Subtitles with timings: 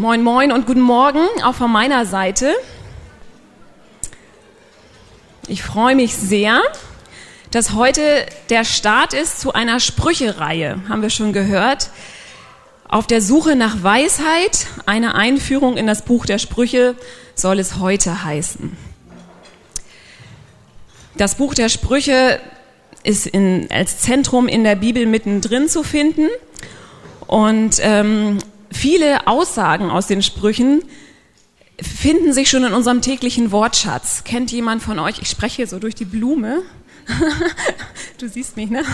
[0.00, 2.54] Moin, moin und guten Morgen auch von meiner Seite.
[5.46, 6.62] Ich freue mich sehr,
[7.50, 11.90] dass heute der Start ist zu einer Sprüchereihe, haben wir schon gehört.
[12.88, 16.94] Auf der Suche nach Weisheit, eine Einführung in das Buch der Sprüche
[17.34, 18.74] soll es heute heißen.
[21.18, 22.40] Das Buch der Sprüche
[23.02, 26.28] ist in, als Zentrum in der Bibel mittendrin zu finden.
[27.26, 28.38] Und ähm,
[28.70, 30.82] viele Aussagen aus den Sprüchen
[31.80, 34.24] finden sich schon in unserem täglichen Wortschatz.
[34.24, 36.62] Kennt jemand von euch, ich spreche so durch die Blume,
[38.18, 38.84] du siehst mich, ne?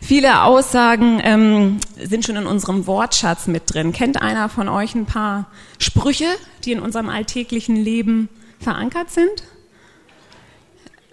[0.00, 3.92] Viele Aussagen ähm, sind schon in unserem Wortschatz mit drin.
[3.92, 6.26] Kennt einer von euch ein paar Sprüche,
[6.64, 8.28] die in unserem alltäglichen Leben
[8.60, 9.44] verankert sind?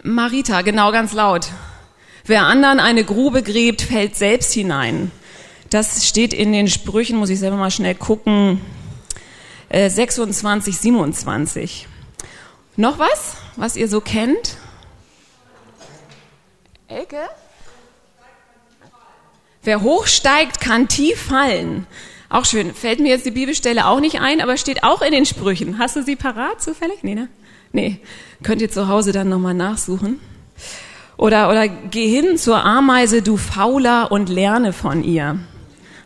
[0.04, 1.48] Marita, genau ganz laut.
[2.26, 5.12] Wer anderen eine Grube gräbt, fällt selbst hinein.
[5.70, 8.62] Das steht in den Sprüchen, muss ich selber mal schnell gucken,
[9.72, 11.88] 26, äh, 27.
[12.76, 14.58] Noch was, was ihr so kennt?
[16.88, 17.18] Elke?
[19.62, 21.86] Wer hochsteigt, kann tief fallen.
[22.30, 22.74] Auch schön.
[22.74, 25.78] Fällt mir jetzt die Bibelstelle auch nicht ein, aber steht auch in den Sprüchen.
[25.78, 27.04] Hast du sie parat zufällig?
[27.04, 27.28] Nee, ne?
[27.74, 28.00] Nee.
[28.42, 30.20] Könnt ihr zu Hause dann nochmal nachsuchen.
[31.18, 35.38] Oder, oder geh hin zur Ameise, du Fauler, und lerne von ihr.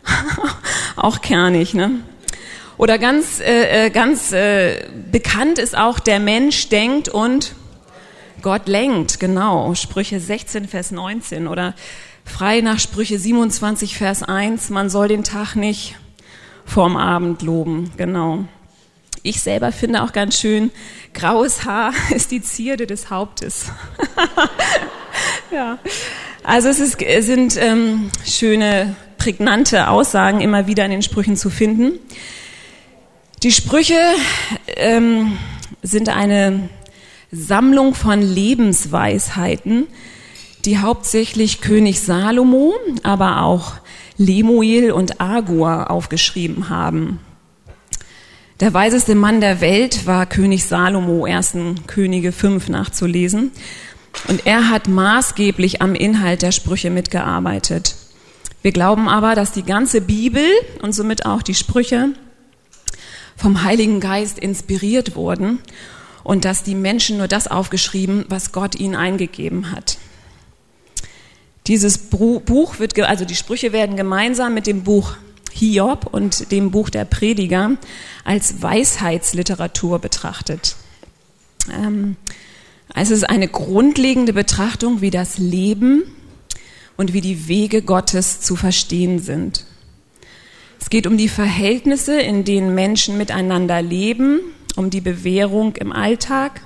[0.96, 2.00] auch kernig, ne?
[2.76, 7.54] Oder ganz, äh, äh, ganz äh, bekannt ist auch, der Mensch denkt und
[8.42, 9.74] Gott lenkt, genau.
[9.74, 11.46] Sprüche 16, Vers 19.
[11.46, 11.74] Oder
[12.24, 15.96] frei nach Sprüche 27, Vers 1, man soll den Tag nicht
[16.64, 18.44] vorm Abend loben, genau.
[19.22, 20.70] Ich selber finde auch ganz schön,
[21.14, 23.66] graues Haar ist die Zierde des Hauptes.
[25.50, 25.78] ja.
[26.42, 31.92] Also es, ist, sind ähm, schöne prägnante Aussagen immer wieder in den Sprüchen zu finden.
[33.42, 33.98] Die Sprüche
[34.76, 35.38] ähm,
[35.82, 36.68] sind eine
[37.32, 39.86] Sammlung von Lebensweisheiten,
[40.66, 43.76] die hauptsächlich König Salomo, aber auch
[44.18, 47.18] Lemuel und Agur aufgeschrieben haben.
[48.60, 53.52] Der weiseste Mann der Welt war König Salomo, ersten Könige 5 nachzulesen.
[54.28, 57.96] Und er hat maßgeblich am Inhalt der Sprüche mitgearbeitet.
[58.64, 60.42] Wir glauben aber, dass die ganze Bibel
[60.80, 62.14] und somit auch die Sprüche
[63.36, 65.58] vom Heiligen Geist inspiriert wurden
[66.22, 69.98] und dass die Menschen nur das aufgeschrieben, was Gott ihnen eingegeben hat.
[71.66, 75.16] Dieses Buch wird, also die Sprüche werden gemeinsam mit dem Buch
[75.52, 77.72] Hiob und dem Buch der Prediger
[78.24, 80.76] als Weisheitsliteratur betrachtet.
[81.70, 82.16] Ähm,
[82.94, 86.04] es ist eine grundlegende Betrachtung, wie das Leben
[86.96, 89.64] und wie die Wege Gottes zu verstehen sind.
[90.80, 94.40] Es geht um die Verhältnisse, in denen Menschen miteinander leben,
[94.76, 96.60] um die Bewährung im Alltag,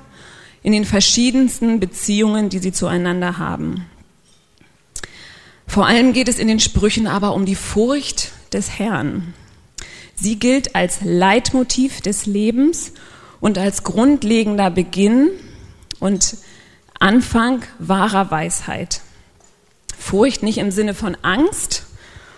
[0.63, 3.87] in den verschiedensten Beziehungen, die sie zueinander haben.
[5.67, 9.35] Vor allem geht es in den Sprüchen aber um die Furcht des Herrn.
[10.15, 12.93] Sie gilt als Leitmotiv des Lebens
[13.39, 15.31] und als grundlegender Beginn
[16.01, 16.37] und
[16.99, 19.01] Anfang wahrer Weisheit.
[20.09, 21.85] Furcht nicht im Sinne von Angst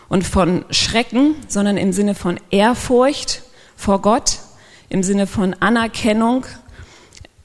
[0.09, 3.43] und von Schrecken, sondern im Sinne von Ehrfurcht
[3.77, 4.41] vor Gott,
[4.89, 6.47] im Sinne von Anerkennung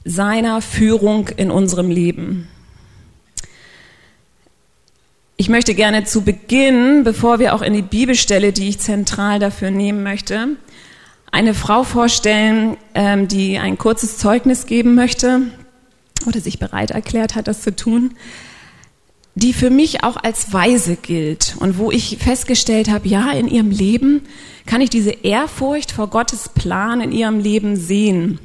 [0.04, 2.48] seiner Führung in unserem Leben.
[5.38, 9.70] Ich möchte gerne zu Beginn, bevor wir auch in die Bibelstelle, die ich zentral dafür
[9.70, 10.58] nehmen möchte,
[11.32, 15.42] eine Frau vorstellen, ähm, die ein kurzes Zeugnis geben möchte
[16.26, 18.16] oder sich bereit erklärt hat, das zu tun
[19.36, 23.70] die für mich auch als weise gilt und wo ich festgestellt habe, ja, in ihrem
[23.70, 24.22] Leben
[24.66, 28.40] kann ich diese Ehrfurcht vor Gottes Plan in ihrem Leben sehen.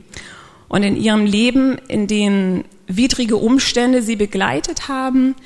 [0.69, 5.37] Und in ihrem Leben, in dem widrige Umstände sie begleitet haben,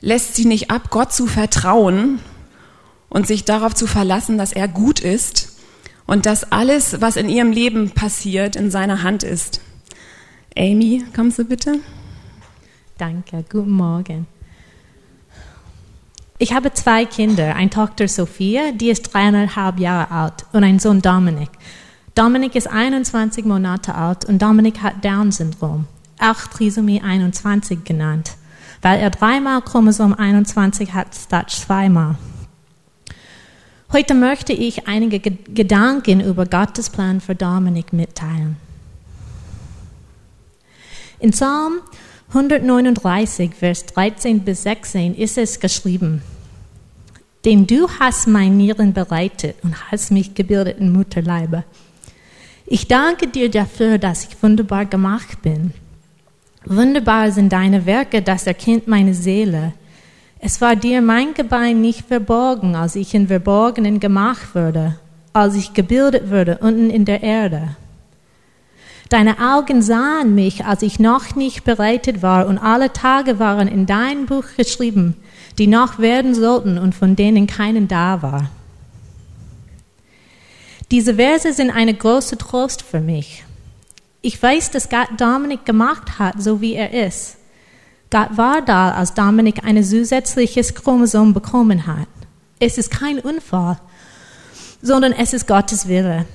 [0.00, 2.18] lässt sie nicht ab, Gott zu vertrauen
[3.10, 5.58] und sich darauf zu verlassen, dass er gut ist
[6.06, 9.60] und dass alles, was in ihrem Leben passiert, in seiner Hand ist.
[10.56, 11.80] Amy, kommst du bitte?
[13.00, 14.26] Danke, guten Morgen.
[16.36, 21.00] Ich habe zwei Kinder, eine Tochter Sophia, die ist dreieinhalb Jahre alt, und einen Sohn
[21.00, 21.48] Dominik.
[22.14, 25.86] Dominik ist 21 Monate alt und Dominik hat Down-Syndrom,
[26.18, 28.32] auch Trisomie 21 genannt,
[28.82, 32.16] weil er dreimal Chromosom 21 hat statt zweimal.
[33.94, 38.56] Heute möchte ich einige Gedanken über Gottes Plan für Dominik mitteilen.
[41.18, 41.80] In Psalm
[42.32, 46.22] 139, Vers 13 bis 16 ist es geschrieben.
[47.44, 51.64] Denn du hast mein Nieren bereitet und hast mich gebildet in Mutterleibe.
[52.66, 55.72] Ich danke dir dafür, dass ich wunderbar gemacht bin.
[56.64, 59.72] Wunderbar sind deine Werke, das erkennt meine Seele.
[60.38, 65.00] Es war dir mein Gebein nicht verborgen, als ich in Verborgenen gemacht wurde,
[65.32, 67.76] als ich gebildet wurde unten in der Erde.
[69.10, 73.84] Deine Augen sahen mich, als ich noch nicht bereitet war, und alle Tage waren in
[73.84, 75.16] dein Buch geschrieben,
[75.58, 78.50] die noch werden sollten und von denen keinen da war.
[80.92, 83.42] Diese Verse sind eine große Trost für mich.
[84.22, 87.36] Ich weiß, dass Gott Dominik gemacht hat, so wie er ist.
[88.10, 92.08] Gott war da, als Dominik ein zusätzliches Chromosom bekommen hat.
[92.60, 93.80] Es ist kein Unfall,
[94.82, 96.26] sondern es ist Gottes Wille.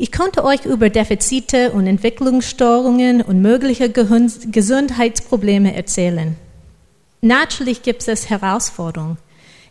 [0.00, 6.36] Ich konnte euch über Defizite und Entwicklungsstörungen und mögliche Gesundheitsprobleme erzählen.
[7.20, 9.18] Natürlich gibt es Herausforderungen.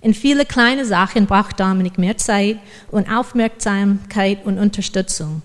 [0.02, 2.58] In viele kleine Sachen braucht Dominik mehr Zeit
[2.92, 5.44] und Aufmerksamkeit und Unterstützung.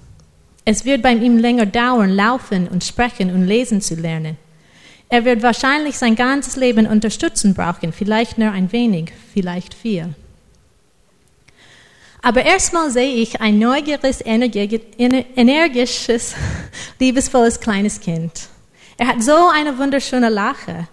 [0.64, 4.36] Es wird bei ihm länger dauern, laufen und sprechen und lesen zu lernen.
[5.08, 10.16] Er wird wahrscheinlich sein ganzes Leben Unterstützung brauchen, vielleicht nur ein wenig, vielleicht viel.
[12.22, 16.34] Aber erstmal sehe ich ein neugieriges, energisches,
[17.00, 18.48] liebesvolles kleines Kind.
[18.96, 20.86] Er hat so eine wunderschöne Lache.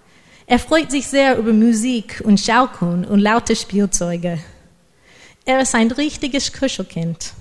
[0.47, 4.39] Er freut sich sehr über Musik und Schaukeln und laute Spielzeuge.
[5.45, 7.33] Er ist ein richtiges Kuschelkind.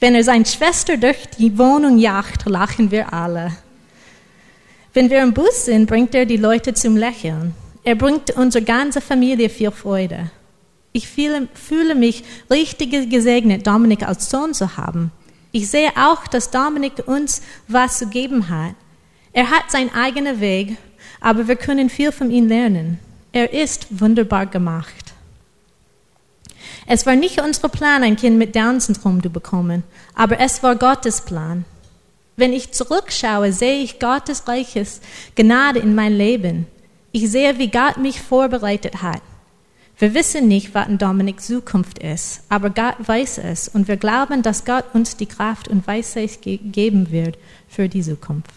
[0.00, 3.56] Wenn er seine Schwester durch die Wohnung jagt, lachen wir alle.
[4.92, 7.54] Wenn wir im Bus sind, bringt er die Leute zum Lächeln.
[7.84, 10.30] Er bringt unsere ganze Familie viel Freude.
[10.96, 15.12] Ich fühle, fühle mich richtig gesegnet, Dominik als Sohn zu haben.
[15.52, 18.74] Ich sehe auch, dass Dominik uns was zu geben hat.
[19.32, 20.76] Er hat seinen eigenen Weg
[21.20, 22.98] aber wir können viel von ihm lernen.
[23.32, 24.94] Er ist wunderbar gemacht.
[26.86, 29.82] Es war nicht unser Plan, ein Kind mit Down-Syndrom zu bekommen,
[30.14, 31.64] aber es war Gottes Plan.
[32.36, 35.00] Wenn ich zurückschaue, sehe ich Gottes reiches
[35.34, 36.66] Gnade in mein Leben.
[37.12, 39.22] Ich sehe, wie Gott mich vorbereitet hat.
[39.98, 44.42] Wir wissen nicht, was in Dominiks Zukunft ist, aber Gott weiß es und wir glauben,
[44.42, 48.50] dass Gott uns die Kraft und Weisheit geben wird für die Zukunft.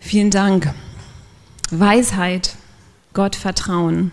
[0.00, 0.74] Vielen Dank.
[1.70, 2.56] Weisheit,
[3.12, 4.10] Gott vertrauen.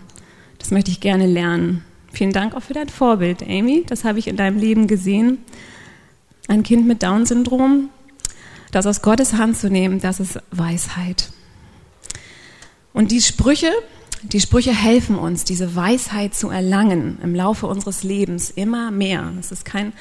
[0.58, 1.84] Das möchte ich gerne lernen.
[2.12, 3.84] Vielen Dank auch für dein Vorbild, Amy.
[3.88, 5.38] Das habe ich in deinem Leben gesehen.
[6.46, 7.90] Ein Kind mit Down-Syndrom,
[8.74, 11.30] das aus Gottes Hand zu nehmen, das ist Weisheit.
[12.92, 13.70] Und die Sprüche,
[14.22, 19.32] die Sprüche helfen uns, diese Weisheit zu erlangen im Laufe unseres Lebens immer mehr.
[19.38, 19.92] Es ist kein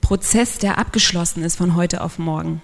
[0.00, 2.62] Prozess, der abgeschlossen ist von heute auf morgen.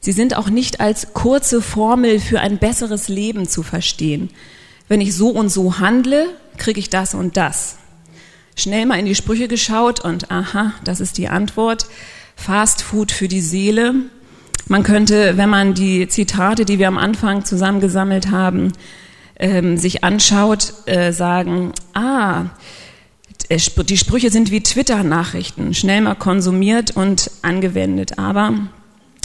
[0.00, 4.30] Sie sind auch nicht als kurze Formel für ein besseres Leben zu verstehen.
[4.88, 7.76] Wenn ich so und so handle, kriege ich das und das.
[8.54, 11.88] Schnell mal in die Sprüche geschaut und aha, das ist die Antwort.
[12.36, 13.94] Fast Food für die Seele.
[14.68, 18.72] Man könnte, wenn man die Zitate, die wir am Anfang zusammengesammelt haben,
[19.38, 22.44] ähm, sich anschaut, äh, sagen, ah,
[23.50, 28.18] die Sprüche sind wie Twitter-Nachrichten, schnell mal konsumiert und angewendet.
[28.18, 28.54] Aber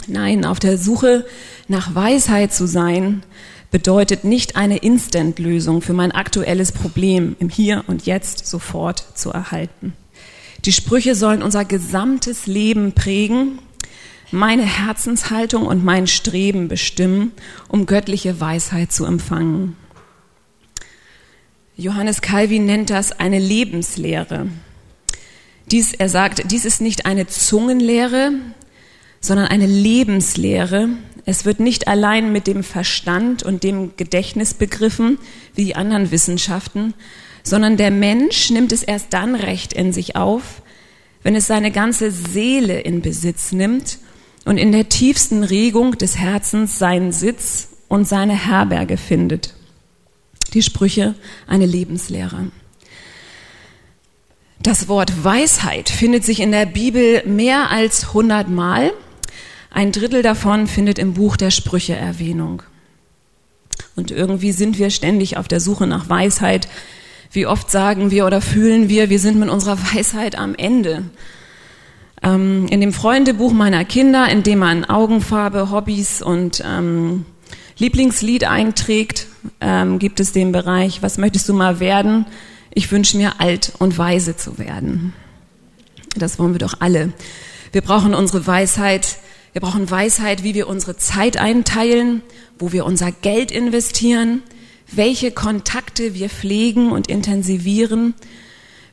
[0.06, 1.24] Nein, auf der Suche
[1.68, 3.22] nach Weisheit zu sein,
[3.70, 9.94] bedeutet nicht eine Instant-Lösung für mein aktuelles Problem im Hier und Jetzt sofort zu erhalten.
[10.64, 13.58] Die Sprüche sollen unser gesamtes Leben prägen,
[14.30, 17.32] meine Herzenshaltung und mein Streben bestimmen,
[17.68, 19.76] um göttliche Weisheit zu empfangen.
[21.76, 24.46] Johannes Calvin nennt das eine Lebenslehre.
[25.70, 28.32] Dies, er sagt, dies ist nicht eine Zungenlehre,
[29.20, 30.90] sondern eine Lebenslehre.
[31.24, 35.18] Es wird nicht allein mit dem Verstand und dem Gedächtnis begriffen,
[35.54, 36.94] wie die anderen Wissenschaften,
[37.42, 40.62] sondern der Mensch nimmt es erst dann recht in sich auf,
[41.22, 43.98] wenn es seine ganze Seele in Besitz nimmt
[44.44, 49.54] und in der tiefsten Regung des Herzens seinen Sitz und seine Herberge findet.
[50.54, 51.14] Die Sprüche
[51.46, 52.50] eine Lebenslehre.
[54.60, 58.92] Das Wort Weisheit findet sich in der Bibel mehr als hundertmal
[59.74, 62.62] ein Drittel davon findet im Buch der Sprüche Erwähnung.
[63.96, 66.68] Und irgendwie sind wir ständig auf der Suche nach Weisheit.
[67.32, 71.04] Wie oft sagen wir oder fühlen wir, wir sind mit unserer Weisheit am Ende.
[72.22, 77.24] Ähm, in dem Freundebuch meiner Kinder, in dem man Augenfarbe, Hobbys und ähm,
[77.78, 79.26] Lieblingslied einträgt,
[79.60, 82.26] ähm, gibt es den Bereich, was möchtest du mal werden?
[82.74, 85.14] Ich wünsche mir alt und weise zu werden.
[86.14, 87.12] Das wollen wir doch alle.
[87.72, 89.16] Wir brauchen unsere Weisheit.
[89.52, 92.22] Wir brauchen Weisheit, wie wir unsere Zeit einteilen,
[92.58, 94.42] wo wir unser Geld investieren,
[94.96, 98.14] welche Kontakte wir pflegen und intensivieren,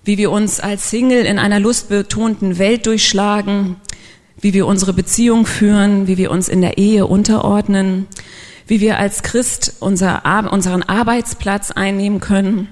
[0.03, 3.75] wie wir uns als Single in einer lustbetonten Welt durchschlagen,
[4.39, 8.07] wie wir unsere Beziehung führen, wie wir uns in der Ehe unterordnen,
[8.67, 12.69] wie wir als Christ unser, unseren Arbeitsplatz einnehmen können,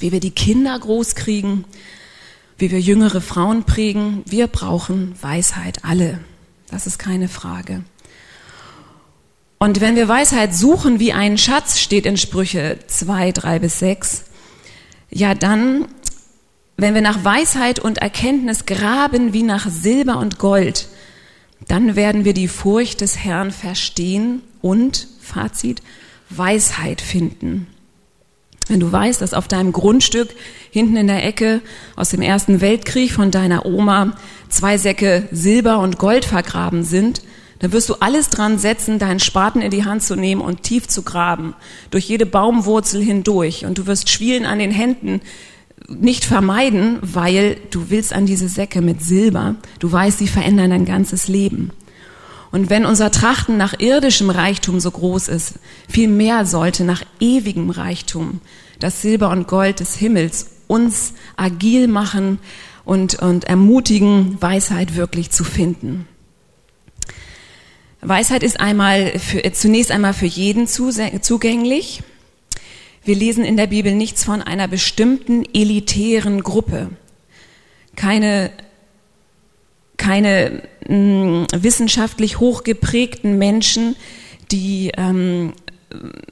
[0.00, 1.64] wie wir die Kinder großkriegen,
[2.56, 4.22] wie wir jüngere Frauen prägen.
[4.26, 6.20] Wir brauchen Weisheit alle.
[6.70, 7.82] Das ist keine Frage.
[9.64, 14.24] Und wenn wir Weisheit suchen wie einen Schatz, steht in Sprüche 2, 3 bis 6,
[15.08, 15.86] ja dann,
[16.76, 20.88] wenn wir nach Weisheit und Erkenntnis graben wie nach Silber und Gold,
[21.66, 25.80] dann werden wir die Furcht des Herrn verstehen und, Fazit,
[26.28, 27.66] Weisheit finden.
[28.68, 30.28] Wenn du weißt, dass auf deinem Grundstück
[30.72, 31.62] hinten in der Ecke
[31.96, 34.14] aus dem Ersten Weltkrieg von deiner Oma
[34.50, 37.22] zwei Säcke Silber und Gold vergraben sind,
[37.58, 40.88] dann wirst du alles dran setzen, deinen Spaten in die Hand zu nehmen und tief
[40.88, 41.54] zu graben,
[41.90, 43.64] durch jede Baumwurzel hindurch.
[43.64, 45.20] Und du wirst Schwielen an den Händen
[45.88, 49.56] nicht vermeiden, weil du willst an diese Säcke mit Silber.
[49.78, 51.70] Du weißt, sie verändern dein ganzes Leben.
[52.50, 55.54] Und wenn unser Trachten nach irdischem Reichtum so groß ist,
[55.88, 58.40] viel mehr sollte nach ewigem Reichtum
[58.78, 62.38] das Silber und Gold des Himmels uns agil machen
[62.84, 66.06] und, und ermutigen, Weisheit wirklich zu finden.
[68.04, 72.02] Weisheit ist einmal für, zunächst einmal für jeden zugänglich.
[73.04, 76.90] Wir lesen in der Bibel nichts von einer bestimmten elitären Gruppe.
[77.96, 78.50] Keine,
[79.96, 83.96] keine mh, mm, wissenschaftlich hochgeprägten Menschen,
[84.50, 85.52] die ähm,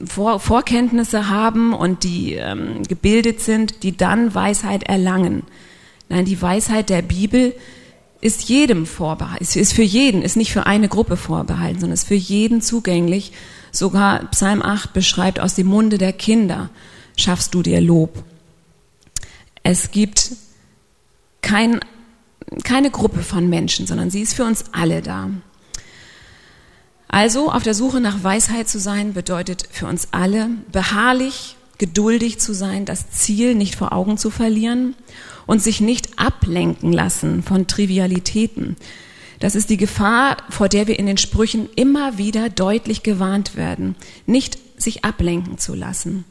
[0.03, 5.43] Vor Vorkenntnisse haben und die ähm, gebildet sind, die dann Weisheit erlangen.
[6.09, 7.53] Nein, die Weisheit der Bibel
[8.23, 12.15] ist jedem vorbehalten, ist für jeden, ist nicht für eine Gruppe vorbehalten, sondern ist für
[12.15, 13.33] jeden zugänglich
[13.75, 16.69] Sogar Psalm 8 beschreibt, aus dem Munde der Kinder
[17.17, 18.23] schaffst du dir Lob.
[19.63, 20.31] Es gibt
[21.41, 21.81] kein,
[22.63, 25.29] keine Gruppe von Menschen, sondern sie ist für uns alle da.
[27.09, 32.53] Also auf der Suche nach Weisheit zu sein, bedeutet für uns alle beharrlich, geduldig zu
[32.53, 34.95] sein, das Ziel nicht vor Augen zu verlieren
[35.45, 38.75] und sich nicht ablenken lassen von Trivialitäten,
[39.43, 43.95] das ist die Gefahr, vor der wir in den Sprüchen immer wieder deutlich gewarnt werden,
[44.25, 46.23] nicht sich ablenken zu lassen.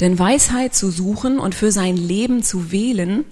[0.00, 3.26] Denn Weisheit zu suchen und für sein Leben zu wählen,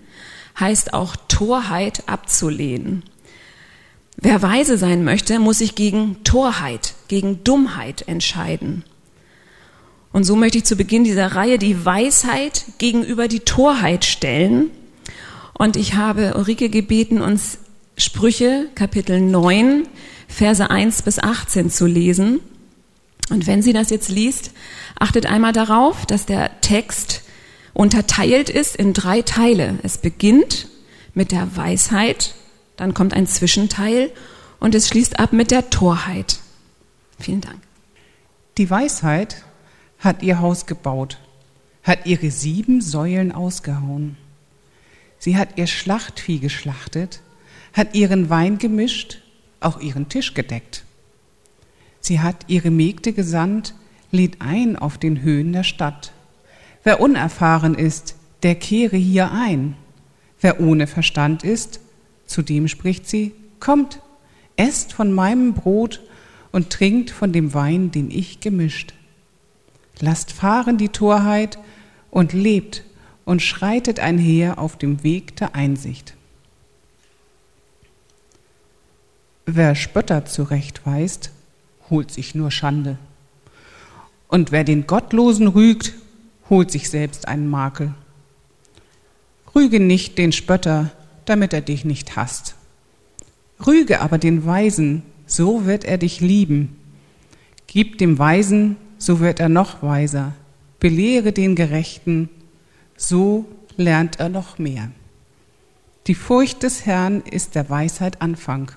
[0.60, 3.04] heißt auch Torheit abzulehnen.
[4.16, 8.84] Wer weise sein möchte, muss sich gegen Torheit, gegen Dummheit entscheiden.
[10.12, 14.71] Und so möchte ich zu Beginn dieser Reihe die Weisheit gegenüber die Torheit stellen.
[15.55, 17.59] Und ich habe Ulrike gebeten, uns
[17.97, 19.87] Sprüche Kapitel 9,
[20.29, 22.41] Verse 1 bis 18 zu lesen.
[23.31, 24.53] Und wenn sie das jetzt liest,
[24.99, 27.23] achtet einmal darauf, dass der Text
[27.75, 29.79] unterteilt ist in drei Teile.
[29.83, 30.69] Es beginnt
[31.15, 32.35] mit der Weisheit,
[32.77, 34.11] dann kommt ein Zwischenteil
[34.61, 36.38] und es schließt ab mit der Torheit.
[37.19, 37.59] Vielen Dank.
[38.57, 39.45] Die Weisheit
[39.99, 41.19] hat ihr Haus gebaut,
[41.83, 44.17] hat ihre sieben Säulen ausgehauen.
[45.19, 47.21] Sie hat ihr Schlachtvieh geschlachtet,
[47.73, 49.21] hat ihren Wein gemischt,
[49.61, 50.85] auch ihren Tisch gedeckt.
[52.00, 53.75] Sie hat ihre Mägde gesandt,
[54.12, 56.12] lädt ein auf den Höhen der Stadt.
[56.85, 59.75] Wer unerfahren ist, der kehre hier ein.
[60.40, 61.81] Wer ohne Verstand ist,
[62.26, 64.00] zu dem spricht sie, kommt,
[64.57, 66.00] esst von meinem Brot
[66.52, 68.95] und trinkt von dem Wein, den ich gemischt.
[70.00, 71.59] Lasst fahren die Torheit
[72.11, 72.85] und lebt
[73.25, 76.14] und schreitet einher auf dem Weg der Einsicht.
[79.45, 81.31] Wer Spötter zurechtweist,
[81.90, 82.99] holt sich nur Schande.
[84.28, 85.95] Und wer den Gottlosen rügt,
[86.50, 87.95] holt sich selbst einen Makel.
[89.55, 90.90] Rüge nicht den Spötter,
[91.25, 92.55] damit er dich nicht hasst.
[93.67, 96.76] Rüge aber den Weisen, so wird er dich lieben.
[97.67, 100.35] Gib dem Weisen, so wird er noch weiser.
[100.81, 102.28] Belehre den Gerechten,
[102.97, 104.90] so lernt er noch mehr.
[106.07, 108.73] Die Furcht des Herrn ist der Weisheit Anfang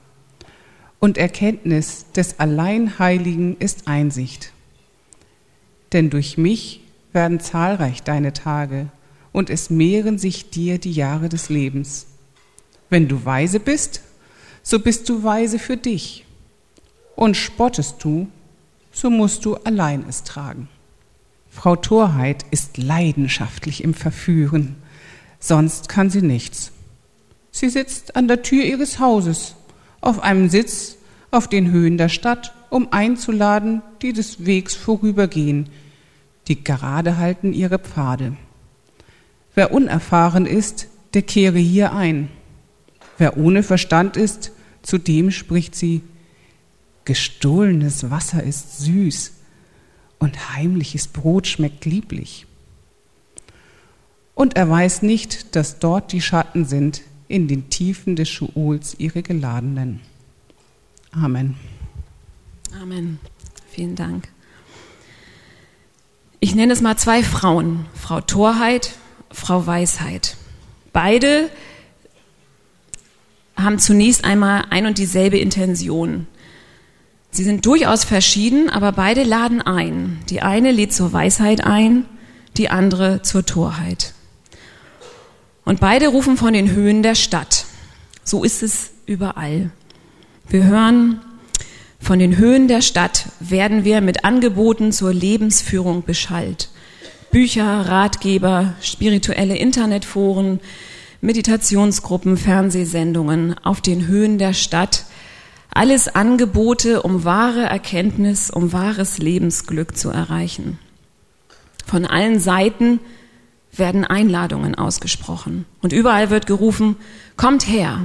[0.99, 4.53] und Erkenntnis des Alleinheiligen ist Einsicht.
[5.93, 8.87] Denn durch mich werden zahlreich deine Tage,
[9.33, 12.05] und es mehren sich dir die Jahre des Lebens.
[12.89, 14.01] Wenn du weise bist,
[14.61, 16.25] so bist du weise für dich,
[17.15, 18.27] und spottest du,
[18.91, 20.67] so musst du allein es tragen.
[21.49, 24.75] Frau Torheit ist leidenschaftlich im Verführen,
[25.39, 26.71] sonst kann sie nichts.
[27.51, 29.55] Sie sitzt an der Tür ihres Hauses,
[29.99, 30.97] auf einem Sitz
[31.29, 35.69] auf den Höhen der Stadt, um einzuladen, die des Wegs vorübergehen,
[36.47, 38.35] die gerade halten ihre Pfade.
[39.53, 42.29] Wer unerfahren ist, der kehre hier ein.
[43.17, 46.01] Wer ohne Verstand ist, zu dem spricht sie,
[47.05, 49.33] gestohlenes Wasser ist süß
[50.19, 52.45] und heimliches Brot schmeckt lieblich.
[54.35, 59.23] Und er weiß nicht, dass dort die Schatten sind, in den Tiefen des Schuols ihre
[59.23, 60.01] Geladenen.
[61.11, 61.55] Amen.
[62.81, 63.19] Amen.
[63.69, 64.29] Vielen Dank.
[66.39, 68.93] Ich nenne es mal zwei Frauen, Frau Torheit,
[69.29, 70.35] Frau Weisheit.
[70.91, 71.49] Beide
[73.55, 76.27] haben zunächst einmal ein und dieselbe Intention.
[77.31, 80.19] Sie sind durchaus verschieden, aber beide laden ein.
[80.29, 82.05] Die eine lädt zur Weisheit ein,
[82.57, 84.13] die andere zur Torheit.
[85.63, 87.65] Und beide rufen von den Höhen der Stadt.
[88.23, 89.71] So ist es überall.
[90.49, 91.21] Wir hören,
[91.99, 96.69] von den Höhen der Stadt werden wir mit Angeboten zur Lebensführung beschallt.
[97.31, 100.59] Bücher, Ratgeber, spirituelle Internetforen,
[101.21, 105.05] Meditationsgruppen, Fernsehsendungen auf den Höhen der Stadt.
[105.73, 110.79] Alles Angebote, um wahre Erkenntnis, um wahres Lebensglück zu erreichen.
[111.85, 112.99] Von allen Seiten
[113.71, 116.97] werden Einladungen ausgesprochen und überall wird gerufen,
[117.37, 118.01] kommt her.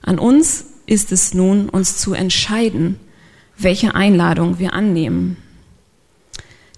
[0.00, 2.98] An uns ist es nun, uns zu entscheiden,
[3.58, 5.36] welche Einladung wir annehmen.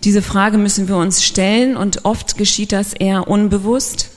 [0.03, 4.11] Diese Frage müssen wir uns stellen und oft geschieht das eher unbewusst.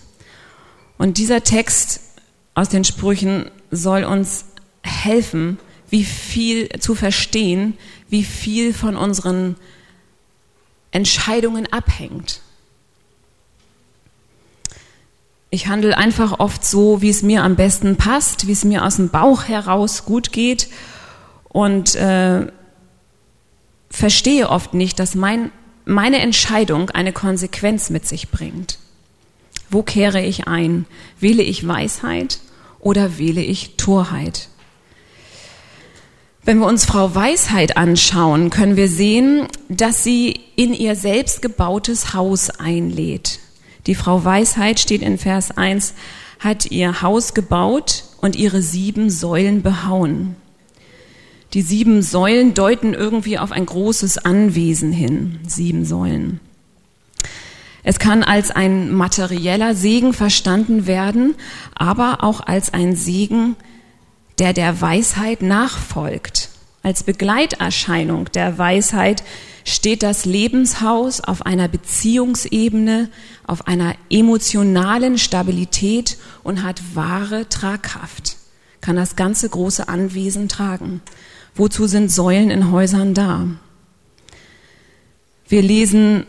[0.98, 2.02] Und dieser Text
[2.56, 4.46] aus den Sprüchen soll uns
[4.86, 7.78] helfen, wie viel zu verstehen,
[8.10, 9.56] wie viel von unseren
[10.92, 12.42] Entscheidungen abhängt.
[15.50, 18.98] Ich handle einfach oft so, wie es mir am besten passt, wie es mir aus
[18.98, 20.68] dem Bauch heraus gut geht
[21.50, 22.48] und äh,
[23.90, 25.52] verstehe oft nicht, dass mein,
[25.86, 28.80] meine Entscheidung eine Konsequenz mit sich bringt.
[29.70, 30.86] Wo kehre ich ein?
[31.20, 32.40] Wähle ich Weisheit
[32.80, 34.50] oder wähle ich Torheit?
[36.46, 42.14] Wenn wir uns Frau Weisheit anschauen, können wir sehen, dass sie in ihr selbst gebautes
[42.14, 43.40] Haus einlädt.
[43.88, 45.96] Die Frau Weisheit steht in Vers 1,
[46.40, 50.36] hat ihr Haus gebaut und ihre sieben Säulen behauen.
[51.56, 56.40] Die sieben Säulen deuten irgendwie auf ein großes Anwesen hin, sieben Säulen.
[57.82, 61.34] Es kann als ein materieller Segen verstanden werden,
[61.74, 63.56] aber auch als ein Segen,
[64.40, 66.50] der der Weisheit nachfolgt.
[66.84, 69.24] Als Begleiterscheinung der Weisheit
[69.64, 73.10] steht das Lebenshaus auf einer Beziehungsebene,
[73.48, 78.38] auf einer emotionalen Stabilität und hat wahre Tragkraft,
[78.82, 81.02] kann das ganze große Anwesen tragen.
[81.56, 83.48] Wozu sind Säulen in Häusern da?
[85.48, 86.26] Wir lesen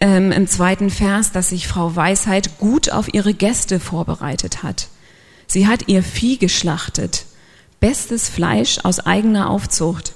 [0.00, 4.88] ähm, im zweiten Vers, dass sich Frau Weisheit gut auf ihre Gäste vorbereitet hat.
[5.48, 7.24] Sie hat ihr Vieh geschlachtet,
[7.80, 10.14] bestes Fleisch aus eigener Aufzucht.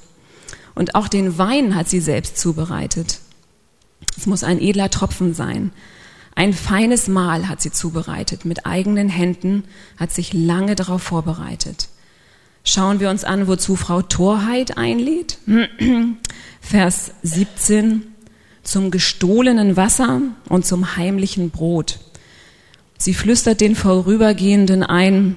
[0.75, 3.19] Und auch den Wein hat sie selbst zubereitet.
[4.17, 5.73] Es muss ein edler Tropfen sein.
[6.35, 8.45] Ein feines Mahl hat sie zubereitet.
[8.45, 9.65] Mit eigenen Händen
[9.97, 11.89] hat sich lange darauf vorbereitet.
[12.65, 15.39] Schauen wir uns an, wozu Frau Torheit einlädt.
[16.61, 18.03] Vers 17.
[18.63, 21.99] Zum gestohlenen Wasser und zum heimlichen Brot.
[23.03, 25.35] Sie flüstert den Vorübergehenden ein,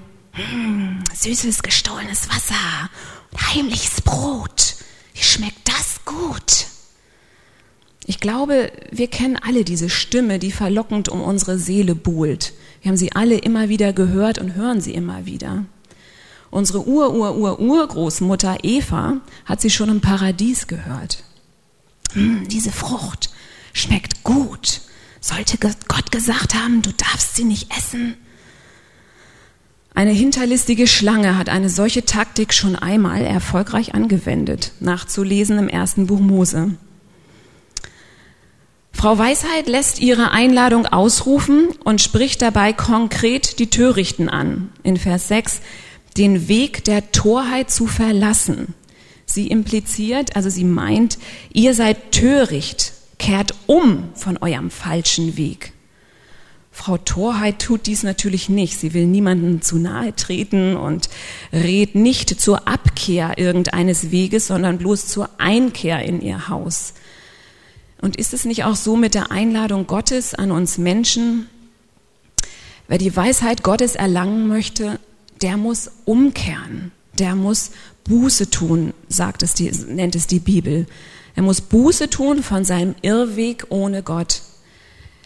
[1.16, 2.92] süßes gestohlenes Wasser
[3.32, 4.76] und heimliches Brot.
[5.16, 6.68] Wie schmeckt das gut?
[8.06, 12.54] Ich glaube, wir kennen alle diese Stimme, die verlockend um unsere Seele buhlt.
[12.84, 15.66] Wir haben sie alle immer wieder gehört und hören sie immer wieder.
[16.52, 21.24] Unsere Ur-Ur-Ur-Urgroßmutter Eva hat sie schon im Paradies gehört.
[22.14, 23.32] Hm, diese Frucht
[23.74, 24.82] schmeckt gut.
[25.28, 28.16] Sollte Gott gesagt haben, du darfst sie nicht essen?
[29.96, 36.20] Eine hinterlistige Schlange hat eine solche Taktik schon einmal erfolgreich angewendet, nachzulesen im ersten Buch
[36.20, 36.76] Mose.
[38.92, 44.70] Frau Weisheit lässt ihre Einladung ausrufen und spricht dabei konkret die Törichten an.
[44.84, 45.62] In Vers 6,
[46.18, 48.76] den Weg der Torheit zu verlassen.
[49.26, 51.18] Sie impliziert, also sie meint,
[51.52, 55.74] ihr seid töricht, kehrt um von eurem falschen Weg.
[56.72, 58.78] Frau Torheit tut dies natürlich nicht.
[58.78, 61.10] Sie will niemanden zu nahe treten und
[61.54, 66.94] rät nicht zur Abkehr irgendeines Weges, sondern bloß zur Einkehr in ihr Haus.
[68.02, 71.48] Und ist es nicht auch so mit der Einladung Gottes an uns Menschen?
[72.90, 75.00] Wer die Weisheit Gottes erlangen möchte,
[75.42, 77.72] der muss umkehren, der muss
[78.04, 80.86] Buße tun, sagt es die, nennt es die Bibel.
[81.36, 84.42] Er muss Buße tun von seinem Irrweg ohne Gott.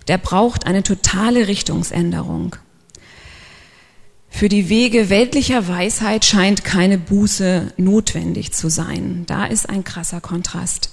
[0.07, 2.55] Der braucht eine totale Richtungsänderung.
[4.29, 9.23] Für die Wege weltlicher Weisheit scheint keine Buße notwendig zu sein.
[9.27, 10.91] Da ist ein krasser Kontrast.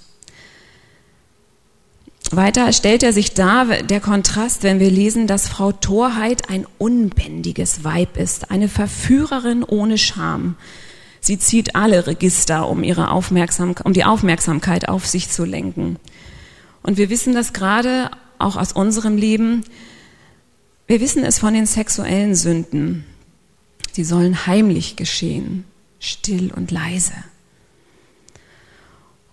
[2.33, 7.85] Weiter stellt er sich dar, der Kontrast, wenn wir lesen, dass Frau Torheit ein unbändiges
[7.85, 10.57] Weib ist, eine Verführerin ohne Scham.
[11.21, 15.97] Sie zieht alle Register, um, ihre Aufmerksam um die Aufmerksamkeit auf sich zu lenken.
[16.83, 19.65] Und wir wissen das gerade auch aus unserem Leben.
[20.87, 23.05] Wir wissen es von den sexuellen Sünden.
[23.93, 25.65] Sie sollen heimlich geschehen,
[25.99, 27.15] still und leise.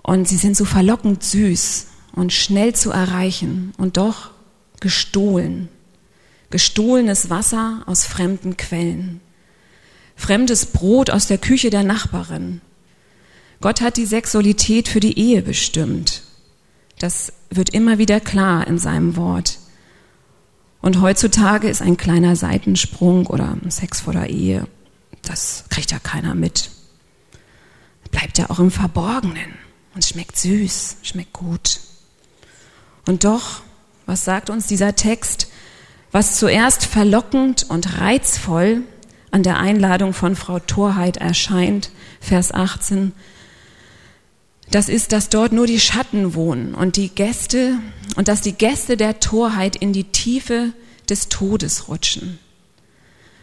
[0.02, 4.32] Und sie sind so verlockend süß und schnell zu erreichen und doch
[4.80, 5.70] gestohlen.
[6.50, 9.22] Gestohlenes Wasser aus fremden Quellen.
[10.16, 12.62] Fremdes Brot aus der Küche der Nachbarin.
[13.62, 16.24] Gott hat die Sexualität für die Ehe bestimmt.
[17.00, 19.60] Das wird immer wieder klar in seinem Wort.
[20.82, 24.68] Und heutzutage ist ein kleiner Seitensprung oder Sex vor der Ehe,
[25.22, 26.70] das kriegt ja keiner mit.
[28.12, 29.54] Bleibt ja auch im Verborgenen
[29.96, 31.80] und schmeckt süß, schmeckt gut.
[33.06, 33.62] Und doch,
[34.06, 35.48] was sagt uns dieser Text?
[36.12, 38.84] Was zuerst verlockend und reizvoll
[39.34, 43.14] an der Einladung von Frau Torheit erscheint, Vers 18,
[44.70, 47.80] das ist, dass dort nur die Schatten wohnen und die Gäste
[48.16, 50.74] und dass die Gäste der Torheit in die Tiefe
[51.10, 52.38] des Todes rutschen.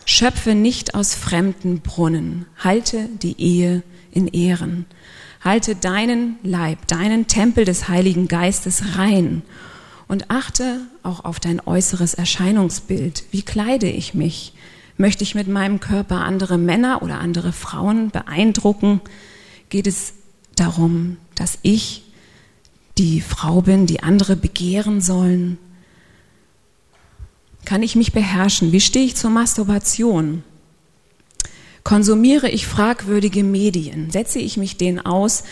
[0.07, 4.87] Schöpfe nicht aus fremden Brunnen, halte die Ehe in Ehren.
[5.43, 9.43] Halte deinen Leib, deinen Tempel des Heiligen Geistes rein
[10.07, 13.25] und achte auch auf dein äußeres Erscheinungsbild.
[13.33, 14.53] Wie kleide ich mich?
[15.01, 19.01] Möchte ich mit meinem Körper andere Männer oder andere Frauen beeindrucken?
[19.71, 20.13] Geht es
[20.57, 22.03] darum, dass ich
[22.99, 25.57] die Frau bin, die andere begehren sollen?
[27.65, 28.73] Kann ich mich beherrschen?
[28.73, 30.45] Wie stehe ich zur Masturbation?
[31.83, 34.11] Konsumiere ich fragwürdige Medien?
[34.11, 35.45] Setze ich mich denen aus,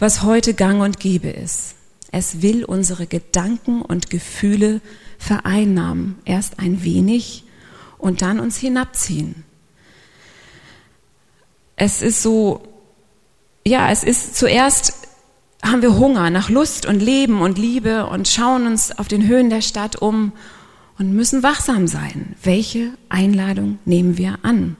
[0.00, 1.76] was heute gang und gäbe ist?
[2.10, 4.80] Es will unsere Gedanken und Gefühle
[5.16, 6.18] vereinnahmen.
[6.24, 7.44] Erst ein wenig
[7.98, 9.44] und dann uns hinabziehen.
[11.76, 12.62] Es ist so,
[13.66, 15.06] ja, es ist zuerst
[15.62, 19.50] haben wir Hunger nach Lust und Leben und Liebe und schauen uns auf den Höhen
[19.50, 20.32] der Stadt um
[20.98, 22.34] und müssen wachsam sein.
[22.42, 24.76] Welche Einladung nehmen wir an?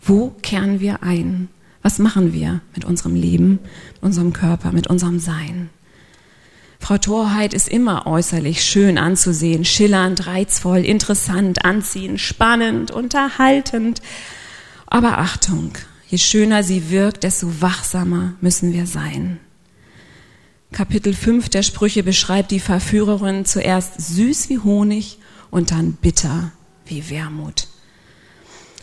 [0.00, 1.48] Wo kehren wir ein?
[1.82, 3.58] Was machen wir mit unserem Leben,
[3.94, 5.70] mit unserem Körper, mit unserem Sein?
[6.84, 14.02] Frau Torheit ist immer äußerlich schön anzusehen, schillernd, reizvoll, interessant, anziehend, spannend, unterhaltend.
[14.86, 15.72] Aber Achtung,
[16.10, 19.40] je schöner sie wirkt, desto wachsamer müssen wir sein.
[20.72, 25.20] Kapitel 5 der Sprüche beschreibt die Verführerin zuerst süß wie Honig
[25.50, 26.52] und dann bitter
[26.84, 27.66] wie Wermut.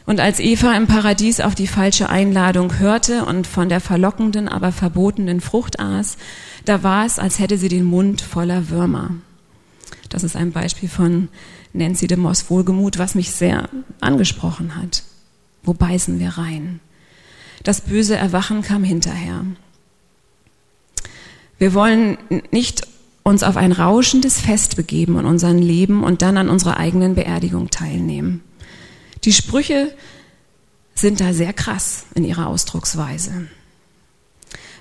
[0.06, 4.72] Und als Eva im Paradies auf die falsche Einladung hörte und von der verlockenden, aber
[4.72, 6.18] verbotenen Frucht aß,
[6.66, 9.12] da war es, als hätte sie den Mund voller Würmer.
[10.10, 11.30] Das ist ein Beispiel von
[11.74, 13.70] Nancy de Moss Wohlgemut, was mich sehr
[14.02, 15.04] angesprochen hat.
[15.64, 16.80] Wo beißen wir rein?
[17.64, 19.46] Das böse Erwachen kam hinterher.
[21.60, 22.18] Wir wollen
[22.52, 22.88] nicht
[23.24, 27.70] uns auf ein rauschendes Fest begeben in unserem Leben und dann an unserer eigenen Beerdigung
[27.70, 28.44] teilnehmen.
[29.24, 29.94] Die Sprüche
[30.96, 33.48] sind da sehr krass in ihrer Ausdrucksweise.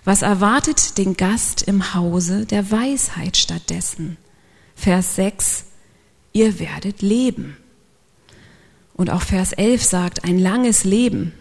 [0.04, 4.16] Was erwartet den Gast im Hause der Weisheit stattdessen?
[4.74, 5.64] Vers 6,
[6.32, 7.56] ihr werdet leben.
[8.94, 11.32] Und auch Vers 11 sagt, ein langes Leben.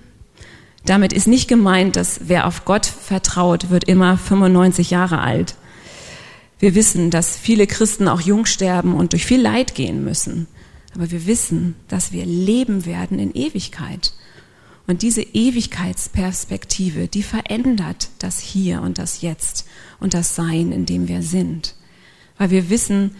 [0.86, 5.56] Damit ist nicht gemeint, dass wer auf Gott vertraut, wird immer 95 Jahre alt.
[6.60, 10.48] Wir wissen, dass viele Christen auch jung sterben und durch viel Leid gehen müssen.
[10.96, 14.14] Aber wir wissen, dass wir leben werden in Ewigkeit.
[14.88, 19.68] Und diese Ewigkeitsperspektive, die verändert das Hier und das Jetzt
[20.00, 21.76] und das Sein, in dem wir sind.
[22.38, 23.12] Weil wir wissen,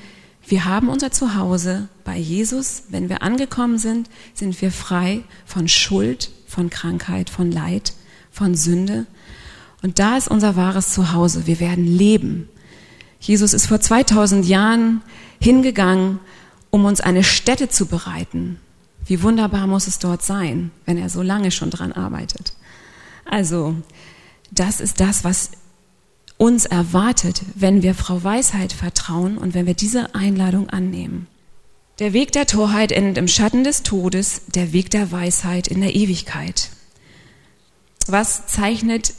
[0.48, 2.86] wir haben unser Zuhause bei Jesus.
[2.90, 7.94] Wenn wir angekommen sind, sind wir frei von Schuld, von Krankheit, von Leid,
[8.32, 9.06] von Sünde.
[9.84, 11.46] Und da ist unser wahres Zuhause.
[11.46, 12.50] Wir werden leben.
[13.20, 15.02] Jesus ist vor 2000 Jahren
[15.40, 16.20] hingegangen,
[16.70, 18.60] um uns eine Stätte zu bereiten.
[19.06, 22.54] Wie wunderbar muss es dort sein, wenn er so lange schon dran arbeitet.
[23.26, 23.76] Also,
[24.52, 25.52] das ist das, was
[26.38, 31.28] uns erwartet, wenn wir Frau Weisheit vertrauen und wenn wir diese Einladung annehmen.
[32.00, 35.96] Der Weg der Torheit endet im Schatten des Todes, der Weg der Weisheit in der
[35.96, 36.70] Ewigkeit.
[38.08, 39.14] Was zeichnet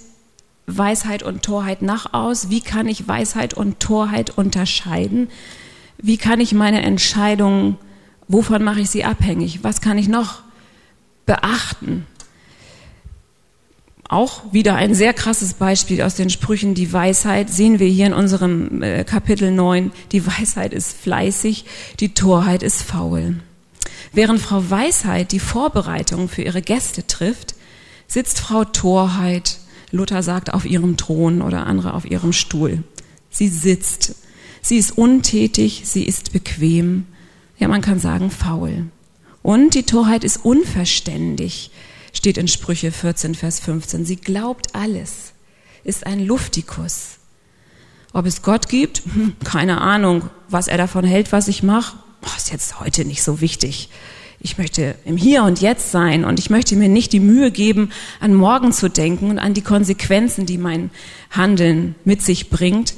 [0.67, 2.49] Weisheit und Torheit nach aus?
[2.49, 5.29] Wie kann ich Weisheit und Torheit unterscheiden?
[6.03, 7.77] Wie kann ich meine Entscheidungen,
[8.29, 9.63] wovon mache ich sie abhängig?
[9.63, 10.43] Was kann ich noch
[11.27, 12.07] beachten?
[14.09, 16.75] Auch wieder ein sehr krasses Beispiel aus den Sprüchen.
[16.75, 19.93] Die Weisheit sehen wir hier in unserem äh, Kapitel 9.
[20.11, 21.65] Die Weisheit ist fleißig,
[22.01, 23.37] die Torheit ist faul.
[24.13, 27.55] Während Frau Weisheit die Vorbereitungen für ihre Gäste trifft,
[28.09, 29.59] sitzt Frau Torheit,
[29.93, 32.83] Luther sagt, auf ihrem Thron oder andere auf ihrem Stuhl.
[33.31, 34.17] Sie sitzt.
[34.63, 37.07] Sie ist untätig, sie ist bequem.
[37.59, 38.87] Ja, man kann sagen faul.
[39.43, 41.71] Und die Torheit ist unverständig
[42.13, 44.05] steht in Sprüche 14, Vers 15.
[44.05, 45.33] Sie glaubt alles,
[45.85, 47.19] ist ein Luftikus.
[48.13, 49.03] Ob es Gott gibt?
[49.05, 50.29] Hm, keine Ahnung.
[50.49, 51.97] Was er davon hält, was ich mache,
[52.37, 53.89] ist jetzt heute nicht so wichtig.
[54.41, 57.91] Ich möchte im Hier und Jetzt sein und ich möchte mir nicht die Mühe geben,
[58.21, 60.91] an morgen zu denken und an die Konsequenzen, die mein
[61.31, 62.95] Handeln mit sich bringt.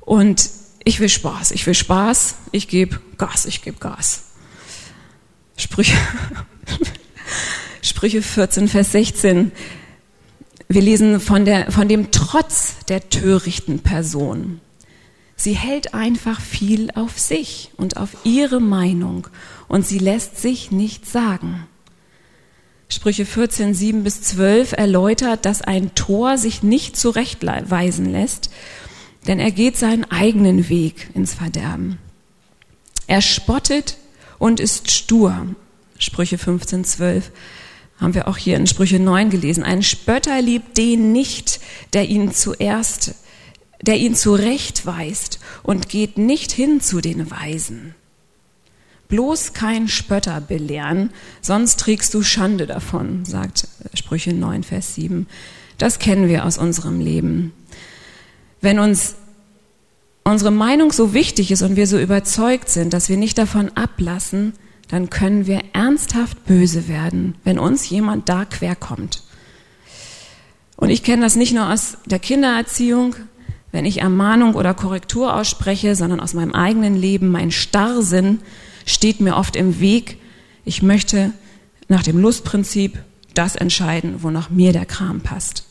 [0.00, 0.50] Und
[0.84, 4.24] ich will Spaß, ich will Spaß, ich gebe Gas, ich gebe Gas.
[5.56, 5.96] Sprüche.
[7.82, 9.52] Sprüche 14, Vers 16.
[10.68, 14.60] Wir lesen von, der, von dem Trotz der törichten Person.
[15.36, 19.26] Sie hält einfach viel auf sich und auf ihre Meinung
[19.68, 21.66] und sie lässt sich nichts sagen.
[22.88, 28.50] Sprüche 14, 7 bis 12 erläutert, dass ein Tor sich nicht zurechtweisen lässt,
[29.26, 31.98] denn er geht seinen eigenen Weg ins Verderben.
[33.06, 33.96] Er spottet
[34.38, 35.54] und ist stur.
[35.98, 37.30] Sprüche 15, 12
[38.00, 39.62] haben wir auch hier in Sprüche 9 gelesen.
[39.62, 41.60] Ein Spötter liebt den nicht,
[41.92, 43.14] der ihn zuerst,
[43.82, 47.94] der ihn zurechtweist und geht nicht hin zu den Weisen.
[49.08, 51.10] Bloß kein Spötter belehren,
[51.40, 55.26] sonst trägst du Schande davon, sagt Sprüche 9, Vers 7.
[55.78, 57.52] Das kennen wir aus unserem Leben.
[58.64, 59.16] Wenn uns
[60.24, 64.54] unsere Meinung so wichtig ist und wir so überzeugt sind, dass wir nicht davon ablassen,
[64.88, 69.22] dann können wir ernsthaft böse werden, wenn uns jemand da querkommt.
[70.76, 73.16] Und ich kenne das nicht nur aus der Kindererziehung,
[73.70, 77.30] wenn ich Ermahnung oder Korrektur ausspreche, sondern aus meinem eigenen Leben.
[77.30, 78.40] Mein Starrsinn
[78.86, 80.16] steht mir oft im Weg.
[80.64, 81.32] Ich möchte
[81.88, 82.98] nach dem Lustprinzip
[83.34, 85.64] das entscheiden, wonach mir der Kram passt.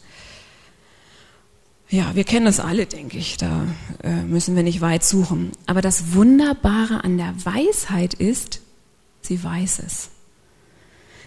[1.90, 3.38] Ja, wir kennen das alle, denke ich.
[3.38, 3.68] Da
[4.04, 5.52] äh, müssen wir nicht weit suchen.
[5.68, 8.62] Aber das Wunderbare an der Weisheit ist,
[9.24, 10.10] Sie weiß es.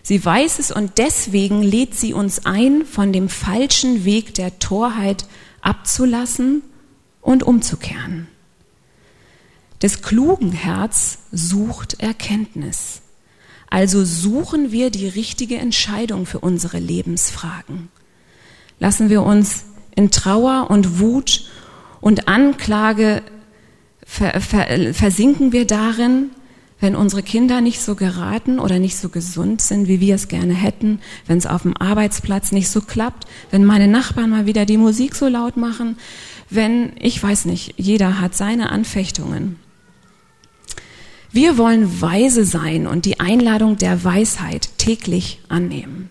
[0.03, 5.27] Sie weiß es und deswegen lädt sie uns ein, von dem falschen Weg der Torheit
[5.62, 6.62] abzulassen
[7.23, 8.29] und umzukehren.
[9.83, 13.03] Des klugen Herz sucht Erkenntnis.
[13.69, 17.88] Also suchen wir die richtige Entscheidung für unsere Lebensfragen.
[18.79, 19.64] Lassen wir uns
[19.96, 21.44] in Trauer und Wut
[22.00, 23.22] und Anklage
[24.06, 26.30] versinken wir darin,
[26.78, 30.54] wenn unsere Kinder nicht so geraten oder nicht so gesund sind, wie wir es gerne
[30.54, 34.76] hätten, wenn es auf dem Arbeitsplatz nicht so klappt, wenn meine Nachbarn mal wieder die
[34.76, 35.96] Musik so laut machen,
[36.50, 39.59] wenn, ich weiß nicht, jeder hat seine Anfechtungen.
[41.32, 46.11] Wir wollen weise sein und die Einladung der Weisheit täglich annehmen.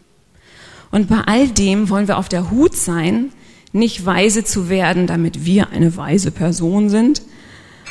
[0.92, 3.32] Und bei all dem wollen wir auf der Hut sein,
[3.76, 7.22] nicht weise zu werden, damit wir eine weise Person sind,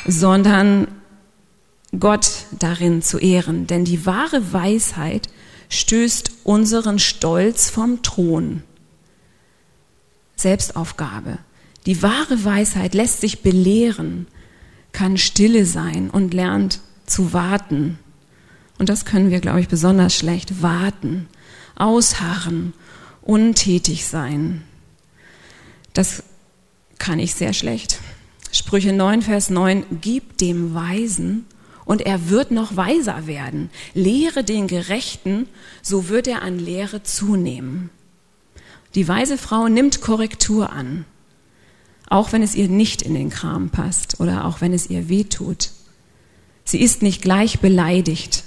[0.07, 0.87] sondern
[1.97, 5.29] Gott darin zu ehren, denn die wahre Weisheit
[5.69, 8.63] stößt unseren Stolz vom Thron.
[10.35, 11.37] Selbstaufgabe.
[11.85, 14.27] Die wahre Weisheit lässt sich belehren,
[14.91, 17.99] kann stille sein und lernt zu warten.
[18.79, 20.63] Und das können wir, glaube ich, besonders schlecht.
[20.63, 21.27] Warten,
[21.75, 22.73] ausharren,
[23.21, 24.63] untätig sein.
[25.95, 26.23] Das
[26.99, 27.99] kann ich sehr schlecht.
[28.51, 31.45] Sprüche 9, Vers 9, gib dem Weisen
[31.85, 33.69] und er wird noch weiser werden.
[33.93, 35.47] Lehre den Gerechten,
[35.81, 37.89] so wird er an Lehre zunehmen.
[38.93, 41.05] Die weise Frau nimmt Korrektur an,
[42.09, 45.23] auch wenn es ihr nicht in den Kram passt oder auch wenn es ihr weh
[45.23, 45.71] tut.
[46.65, 48.43] Sie ist nicht gleich beleidigt,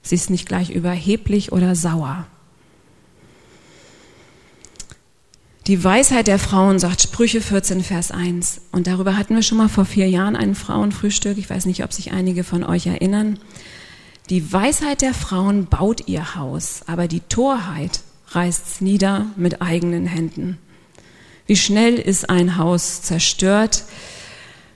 [0.00, 2.26] sie ist nicht gleich überheblich oder sauer.
[5.66, 8.60] Die Weisheit der Frauen sagt Sprüche 14, Vers 1.
[8.70, 11.38] Und darüber hatten wir schon mal vor vier Jahren ein Frauenfrühstück.
[11.38, 13.40] Ich weiß nicht, ob sich einige von euch erinnern.
[14.30, 17.98] Die Weisheit der Frauen baut ihr Haus, aber die Torheit
[18.28, 20.58] reißt's nieder mit eigenen Händen.
[21.46, 23.82] Wie schnell ist ein Haus zerstört?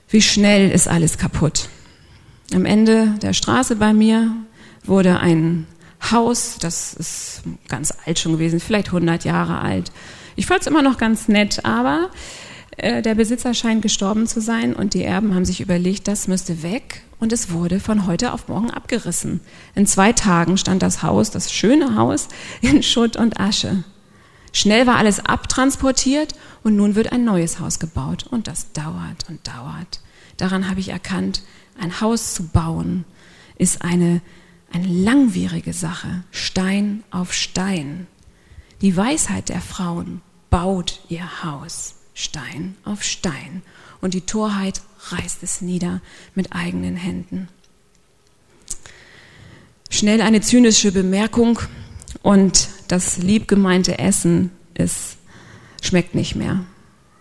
[0.09, 1.69] Wie schnell ist alles kaputt?
[2.53, 4.35] Am Ende der Straße bei mir
[4.83, 5.67] wurde ein
[6.11, 9.93] Haus, das ist ganz alt schon gewesen, vielleicht 100 Jahre alt.
[10.35, 12.09] Ich fand es immer noch ganz nett, aber
[12.77, 16.63] äh, der Besitzer scheint gestorben zu sein und die Erben haben sich überlegt, das müsste
[16.63, 19.41] weg und es wurde von heute auf morgen abgerissen.
[19.75, 22.27] In zwei Tagen stand das Haus, das schöne Haus,
[22.61, 23.83] in Schutt und Asche.
[24.53, 29.47] Schnell war alles abtransportiert und nun wird ein neues Haus gebaut und das dauert und
[29.47, 30.01] dauert.
[30.37, 31.43] Daran habe ich erkannt,
[31.79, 33.05] ein Haus zu bauen
[33.57, 34.21] ist eine,
[34.73, 38.07] eine langwierige Sache, Stein auf Stein.
[38.81, 43.61] Die Weisheit der Frauen baut ihr Haus, Stein auf Stein,
[44.01, 46.01] und die Torheit reißt es nieder
[46.33, 47.47] mit eigenen Händen.
[49.91, 51.59] Schnell eine zynische Bemerkung
[52.23, 55.17] und das liebgemeinte Essen ist,
[55.83, 56.65] schmeckt nicht mehr.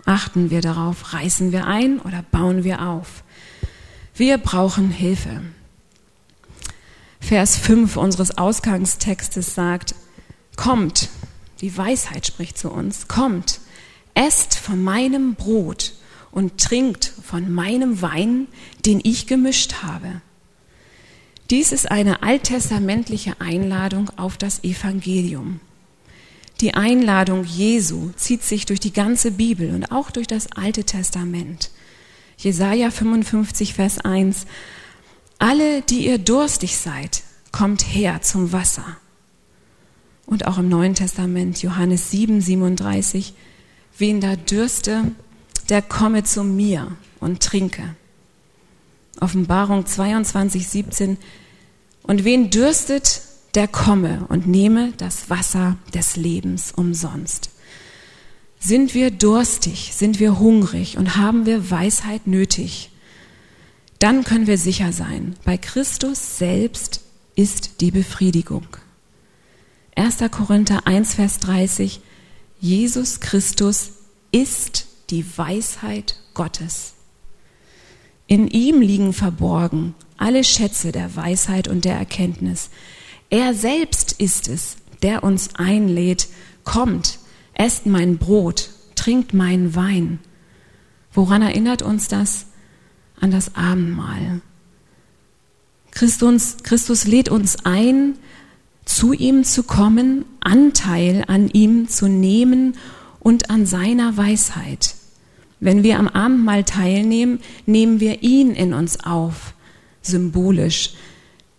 [0.06, 3.22] Achten wir darauf, reißen wir ein oder bauen wir auf?
[4.14, 5.42] Wir brauchen Hilfe.
[7.20, 9.94] Vers 5 unseres Ausgangstextes sagt,
[10.56, 11.10] kommt,
[11.60, 13.60] die Weisheit spricht zu uns, kommt,
[14.14, 15.94] esst von meinem Brot
[16.30, 18.46] und trinkt von meinem Wein,
[18.86, 20.20] den ich gemischt habe.
[21.50, 25.60] Dies ist eine alttestamentliche Einladung auf das Evangelium.
[26.60, 31.70] Die Einladung Jesu zieht sich durch die ganze Bibel und auch durch das Alte Testament.
[32.36, 34.46] Jesaja 55, Vers 1.
[35.38, 38.98] Alle, die ihr durstig seid, kommt her zum Wasser.
[40.30, 43.34] Und auch im Neuen Testament, Johannes 7, 37.
[43.98, 45.10] Wen da dürste,
[45.68, 47.96] der komme zu mir und trinke.
[49.20, 51.18] Offenbarung 22, 17.
[52.04, 53.22] Und wen dürstet,
[53.54, 57.50] der komme und nehme das Wasser des Lebens umsonst.
[58.60, 62.90] Sind wir durstig, sind wir hungrig und haben wir Weisheit nötig,
[63.98, 67.02] dann können wir sicher sein, bei Christus selbst
[67.34, 68.66] ist die Befriedigung.
[70.00, 70.16] 1.
[70.30, 72.00] Korinther 1, Vers 30,
[72.58, 73.90] Jesus Christus
[74.32, 76.94] ist die Weisheit Gottes.
[78.26, 82.70] In ihm liegen verborgen alle Schätze der Weisheit und der Erkenntnis.
[83.28, 86.28] Er selbst ist es, der uns einlädt,
[86.64, 87.18] kommt,
[87.52, 90.18] esst mein Brot, trinkt meinen Wein.
[91.12, 92.46] Woran erinnert uns das?
[93.20, 94.40] An das Abendmahl.
[95.90, 98.14] Christus, Christus lädt uns ein,
[98.94, 102.76] zu ihm zu kommen, Anteil an ihm zu nehmen
[103.20, 104.94] und an seiner Weisheit.
[105.60, 109.54] Wenn wir am Abendmahl teilnehmen, nehmen wir ihn in uns auf,
[110.02, 110.94] symbolisch.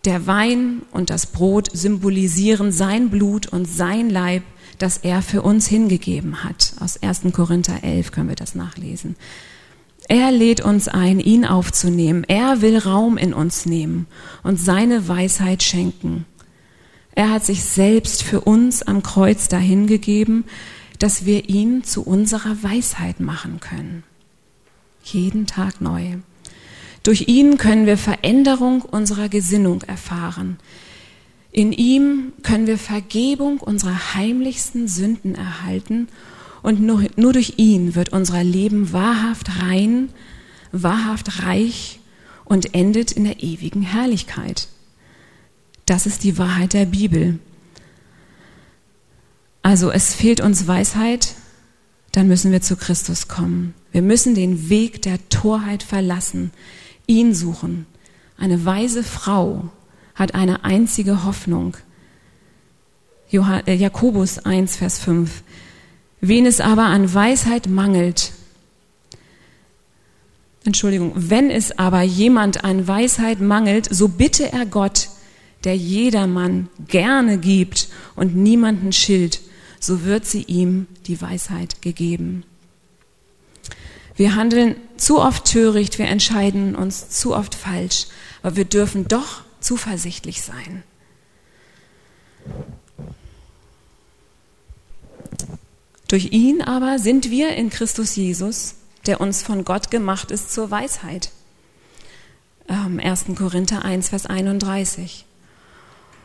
[0.06, 4.42] Der Wein und das Brot symbolisieren sein Blut und sein Leib,
[4.80, 6.74] das er für uns hingegeben hat.
[6.80, 7.22] Aus 1.
[7.34, 9.16] Korinther 11 können wir das nachlesen.
[10.10, 12.24] Er lädt uns ein, ihn aufzunehmen.
[12.28, 14.08] Er will Raum in uns nehmen
[14.42, 16.26] und seine Weisheit schenken.
[17.14, 20.46] Er hat sich selbst für uns am Kreuz dahingegeben,
[21.00, 24.04] dass wir ihn zu unserer Weisheit machen können.
[25.04, 26.18] Jeden Tag neu.
[27.04, 30.58] Durch ihn können wir Veränderung unserer Gesinnung erfahren.
[31.52, 36.08] In ihm können wir Vergebung unserer heimlichsten Sünden erhalten
[36.62, 40.10] und nur, nur durch ihn wird unser Leben wahrhaft rein,
[40.72, 42.00] wahrhaft reich
[42.46, 44.68] und endet in der ewigen Herrlichkeit.
[45.92, 47.38] Das ist die Wahrheit der Bibel.
[49.62, 51.36] Also es fehlt uns Weisheit,
[52.14, 53.74] dann müssen wir zu Christus kommen.
[53.92, 56.52] Wir müssen den Weg der Torheit verlassen,
[57.08, 57.88] ihn suchen.
[58.38, 59.70] Eine weise Frau
[60.16, 61.76] hat eine einzige Hoffnung.
[63.30, 65.44] Äh, Jakobus 1, Vers 5.
[66.22, 68.32] Wen es aber an Weisheit mangelt,
[70.64, 75.10] Entschuldigung, wenn es aber jemand an Weisheit mangelt, so bitte er Gott,
[75.64, 79.42] der jedermann gerne gibt und niemanden schilt,
[79.80, 82.44] so wird sie ihm die Weisheit gegeben.
[84.16, 88.08] Wir handeln zu oft töricht, wir entscheiden uns zu oft falsch,
[88.44, 90.84] aber wir dürfen doch zuversichtlich sein.
[96.08, 98.76] Durch ihn aber sind wir in Christus Jesus,
[99.06, 101.32] der uns von Gott gemacht ist zur Weisheit.
[102.68, 103.28] 1.
[103.28, 105.26] Ähm, Korinther 1, Vers 31.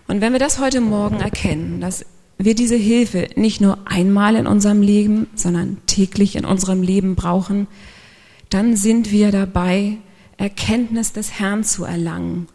[0.07, 2.05] Und wenn wir das heute Morgen erkennen, dass
[2.39, 7.67] wir diese Hilfe nicht nur einmal in unserem Leben, sondern täglich in unserem Leben brauchen,
[8.51, 9.99] dann sind wir dabei,
[10.37, 12.49] Erkenntnis des Herrn zu erlangen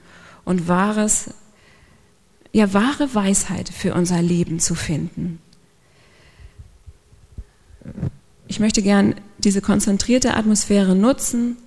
[0.46, 1.34] und wahres,
[2.54, 5.40] ja, wahre Weisheit für unser Leben zu finden.
[8.48, 11.58] Ich möchte gern diese konzentrierte Atmosphäre nutzen,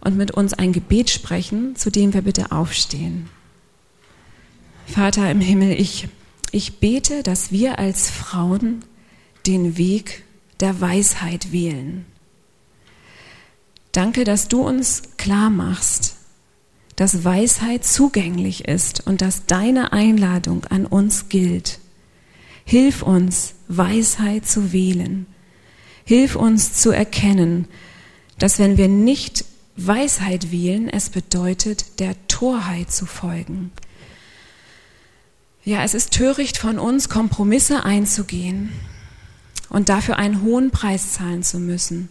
[0.00, 3.28] und mit uns ein Gebet sprechen, zu dem wir bitte aufstehen.
[4.90, 6.08] Vater im Himmel, ich,
[6.52, 8.84] ich bete, dass wir als Frauen
[9.46, 10.24] den Weg
[10.60, 12.04] der Weisheit wählen.
[13.92, 16.16] Danke, dass du uns klar machst,
[16.96, 21.78] dass Weisheit zugänglich ist und dass deine Einladung an uns gilt.
[22.64, 25.26] Hilf uns, Weisheit zu wählen.
[26.04, 27.66] Hilf uns zu erkennen,
[28.38, 29.44] dass wenn wir nicht
[29.76, 33.72] Weisheit wählen, es bedeutet, der Torheit zu folgen.
[35.62, 38.72] Ja, es ist töricht von uns, Kompromisse einzugehen
[39.68, 42.08] und dafür einen hohen Preis zahlen zu müssen.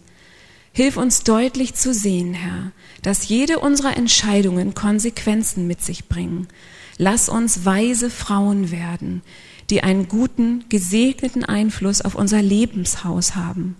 [0.72, 2.70] Hilf uns deutlich zu sehen, Herr,
[3.02, 6.46] dass jede unserer Entscheidungen Konsequenzen mit sich bringen.
[6.96, 9.22] Lass uns weise Frauen werden,
[9.68, 13.74] die einen guten, gesegneten Einfluss auf unser Lebenshaus haben,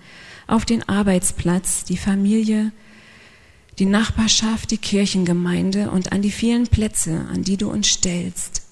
[0.49, 2.73] auf den Arbeitsplatz, die Familie,
[3.79, 8.63] die Nachbarschaft, die Kirchengemeinde und an die vielen Plätze, an die du uns stellst.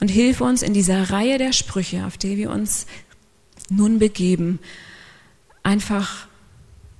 [0.00, 2.86] Und hilf uns in dieser Reihe der Sprüche, auf die wir uns
[3.70, 4.58] nun begeben,
[5.62, 6.26] einfach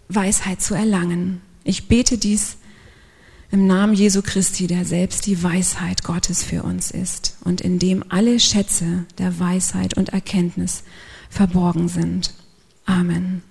[0.08, 1.40] Weisheit zu erlangen.
[1.64, 2.56] Ich bete dies
[3.50, 8.04] im Namen Jesu Christi, der selbst die Weisheit Gottes für uns ist und in dem
[8.08, 10.82] alle Schätze der Weisheit und Erkenntnis
[11.30, 12.34] verborgen sind.
[12.86, 13.42] Amen.